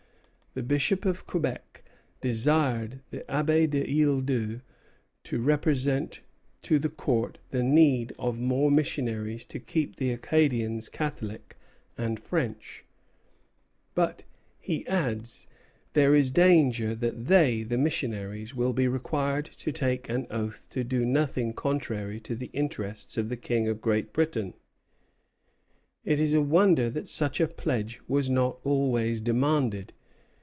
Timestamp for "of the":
23.17-23.37